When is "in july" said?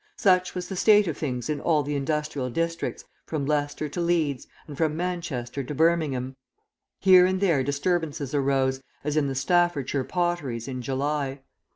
10.67-11.41